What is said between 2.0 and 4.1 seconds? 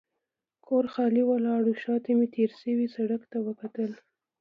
ته مې تېر شوي سړک ته وکتل.